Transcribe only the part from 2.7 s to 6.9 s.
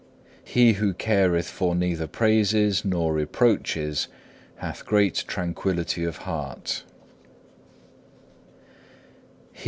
nor reproaches hath great tranquillity of heart.